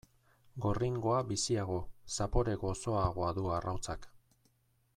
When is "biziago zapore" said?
1.31-2.57